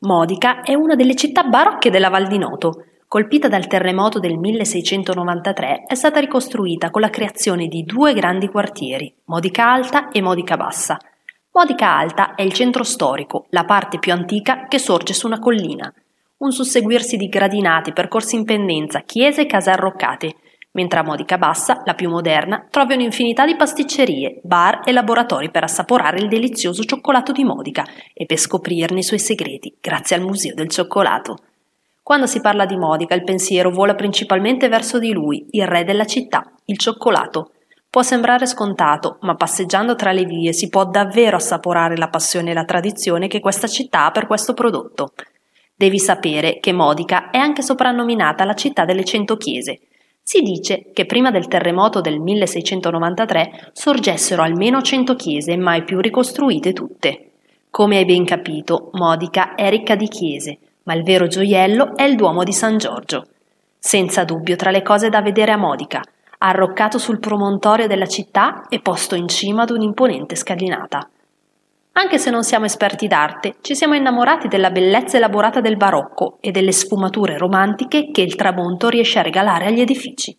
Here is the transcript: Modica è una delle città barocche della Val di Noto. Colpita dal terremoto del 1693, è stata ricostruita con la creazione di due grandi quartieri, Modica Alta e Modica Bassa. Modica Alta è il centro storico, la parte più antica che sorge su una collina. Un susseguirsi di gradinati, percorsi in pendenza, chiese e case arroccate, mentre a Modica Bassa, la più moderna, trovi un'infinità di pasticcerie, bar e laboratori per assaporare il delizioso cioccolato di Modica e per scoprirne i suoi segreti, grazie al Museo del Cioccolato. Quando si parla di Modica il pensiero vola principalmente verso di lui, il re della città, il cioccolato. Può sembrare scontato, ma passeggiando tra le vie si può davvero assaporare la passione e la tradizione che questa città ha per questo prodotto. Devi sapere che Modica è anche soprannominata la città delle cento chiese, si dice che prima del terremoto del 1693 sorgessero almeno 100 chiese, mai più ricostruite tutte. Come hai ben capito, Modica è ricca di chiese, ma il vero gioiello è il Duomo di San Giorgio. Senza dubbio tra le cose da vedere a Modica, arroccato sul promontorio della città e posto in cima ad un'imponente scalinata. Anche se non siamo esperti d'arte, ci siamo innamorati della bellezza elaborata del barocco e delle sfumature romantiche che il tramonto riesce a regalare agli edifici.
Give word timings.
Modica 0.00 0.60
è 0.60 0.74
una 0.74 0.94
delle 0.94 1.16
città 1.16 1.42
barocche 1.42 1.90
della 1.90 2.08
Val 2.08 2.28
di 2.28 2.38
Noto. 2.38 2.84
Colpita 3.08 3.48
dal 3.48 3.66
terremoto 3.66 4.20
del 4.20 4.38
1693, 4.38 5.86
è 5.88 5.94
stata 5.96 6.20
ricostruita 6.20 6.90
con 6.90 7.00
la 7.00 7.10
creazione 7.10 7.66
di 7.66 7.82
due 7.82 8.12
grandi 8.12 8.46
quartieri, 8.46 9.12
Modica 9.24 9.72
Alta 9.72 10.10
e 10.10 10.22
Modica 10.22 10.56
Bassa. 10.56 10.96
Modica 11.50 11.96
Alta 11.96 12.36
è 12.36 12.42
il 12.42 12.52
centro 12.52 12.84
storico, 12.84 13.46
la 13.50 13.64
parte 13.64 13.98
più 13.98 14.12
antica 14.12 14.66
che 14.68 14.78
sorge 14.78 15.14
su 15.14 15.26
una 15.26 15.40
collina. 15.40 15.92
Un 16.36 16.52
susseguirsi 16.52 17.16
di 17.16 17.26
gradinati, 17.26 17.92
percorsi 17.92 18.36
in 18.36 18.44
pendenza, 18.44 19.00
chiese 19.00 19.40
e 19.40 19.46
case 19.46 19.70
arroccate, 19.70 20.36
mentre 20.78 21.00
a 21.00 21.02
Modica 21.02 21.38
Bassa, 21.38 21.82
la 21.84 21.94
più 21.94 22.08
moderna, 22.08 22.64
trovi 22.70 22.94
un'infinità 22.94 23.44
di 23.44 23.56
pasticcerie, 23.56 24.38
bar 24.44 24.82
e 24.84 24.92
laboratori 24.92 25.50
per 25.50 25.64
assaporare 25.64 26.18
il 26.18 26.28
delizioso 26.28 26.84
cioccolato 26.84 27.32
di 27.32 27.42
Modica 27.42 27.84
e 28.14 28.26
per 28.26 28.36
scoprirne 28.36 29.00
i 29.00 29.02
suoi 29.02 29.18
segreti, 29.18 29.74
grazie 29.80 30.14
al 30.14 30.22
Museo 30.22 30.54
del 30.54 30.68
Cioccolato. 30.68 31.38
Quando 32.00 32.26
si 32.26 32.40
parla 32.40 32.64
di 32.64 32.76
Modica 32.76 33.16
il 33.16 33.24
pensiero 33.24 33.72
vola 33.72 33.96
principalmente 33.96 34.68
verso 34.68 35.00
di 35.00 35.12
lui, 35.12 35.48
il 35.50 35.66
re 35.66 35.82
della 35.82 36.06
città, 36.06 36.48
il 36.66 36.78
cioccolato. 36.78 37.50
Può 37.90 38.02
sembrare 38.02 38.46
scontato, 38.46 39.18
ma 39.22 39.34
passeggiando 39.34 39.96
tra 39.96 40.12
le 40.12 40.26
vie 40.26 40.52
si 40.52 40.68
può 40.68 40.84
davvero 40.84 41.36
assaporare 41.36 41.96
la 41.96 42.08
passione 42.08 42.52
e 42.52 42.54
la 42.54 42.64
tradizione 42.64 43.26
che 43.26 43.40
questa 43.40 43.66
città 43.66 44.04
ha 44.04 44.10
per 44.12 44.28
questo 44.28 44.54
prodotto. 44.54 45.12
Devi 45.74 45.98
sapere 45.98 46.58
che 46.60 46.72
Modica 46.72 47.30
è 47.30 47.38
anche 47.38 47.62
soprannominata 47.62 48.44
la 48.44 48.54
città 48.54 48.84
delle 48.84 49.04
cento 49.04 49.36
chiese, 49.36 49.80
si 50.28 50.42
dice 50.42 50.90
che 50.92 51.06
prima 51.06 51.30
del 51.30 51.48
terremoto 51.48 52.02
del 52.02 52.20
1693 52.20 53.70
sorgessero 53.72 54.42
almeno 54.42 54.82
100 54.82 55.14
chiese, 55.14 55.56
mai 55.56 55.84
più 55.84 56.00
ricostruite 56.00 56.74
tutte. 56.74 57.30
Come 57.70 57.96
hai 57.96 58.04
ben 58.04 58.26
capito, 58.26 58.90
Modica 58.92 59.54
è 59.54 59.70
ricca 59.70 59.94
di 59.94 60.06
chiese, 60.06 60.58
ma 60.82 60.92
il 60.92 61.02
vero 61.02 61.28
gioiello 61.28 61.96
è 61.96 62.02
il 62.02 62.14
Duomo 62.14 62.44
di 62.44 62.52
San 62.52 62.76
Giorgio. 62.76 63.24
Senza 63.78 64.24
dubbio 64.24 64.54
tra 64.56 64.70
le 64.70 64.82
cose 64.82 65.08
da 65.08 65.22
vedere 65.22 65.52
a 65.52 65.56
Modica, 65.56 66.02
arroccato 66.36 66.98
sul 66.98 67.20
promontorio 67.20 67.86
della 67.86 68.04
città 68.04 68.66
e 68.68 68.80
posto 68.80 69.14
in 69.14 69.28
cima 69.28 69.62
ad 69.62 69.70
un'imponente 69.70 70.36
scalinata. 70.36 71.08
Anche 72.00 72.18
se 72.18 72.30
non 72.30 72.44
siamo 72.44 72.64
esperti 72.64 73.08
d'arte, 73.08 73.56
ci 73.60 73.74
siamo 73.74 73.94
innamorati 73.94 74.46
della 74.46 74.70
bellezza 74.70 75.16
elaborata 75.16 75.60
del 75.60 75.76
barocco 75.76 76.38
e 76.40 76.52
delle 76.52 76.70
sfumature 76.70 77.36
romantiche 77.36 78.12
che 78.12 78.20
il 78.20 78.36
tramonto 78.36 78.88
riesce 78.88 79.18
a 79.18 79.22
regalare 79.22 79.66
agli 79.66 79.80
edifici. 79.80 80.38